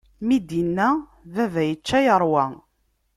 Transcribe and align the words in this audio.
Mi 0.25 0.37
d-inna, 0.47 0.87
baba 1.33 1.61
yečča 1.67 1.99
yeṛwa. 2.05 2.45